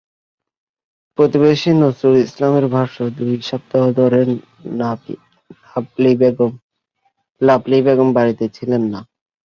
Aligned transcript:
প্রতিবেশী 1.17 1.71
নজরুল 1.81 2.15
ইসলামের 2.27 2.65
ভাষ্য, 2.75 2.97
দুই 3.17 3.33
সপ্তাহ 3.49 3.83
ধরে 3.99 4.19
লাভলী 7.41 7.79
বেগম 7.83 8.07
বাড়িতে 8.17 8.45
ছিলেন 8.55 8.83
না। 8.93 8.99